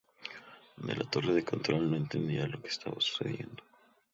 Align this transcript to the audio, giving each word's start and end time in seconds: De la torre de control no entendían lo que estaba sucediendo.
De 0.87 0.95
la 0.95 1.03
torre 1.05 1.31
de 1.35 1.43
control 1.45 1.91
no 1.91 1.95
entendían 1.95 2.49
lo 2.49 2.59
que 2.59 2.69
estaba 2.69 2.99
sucediendo. 2.99 3.61